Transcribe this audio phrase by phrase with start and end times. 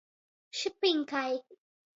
[0.61, 1.31] Šipiņkai.